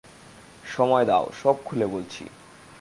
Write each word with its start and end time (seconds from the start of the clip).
সময় 0.75 1.05
দাও, 1.05 1.25
সব 1.43 1.55
খুলে 1.65 1.87
বলছি। 1.87 2.23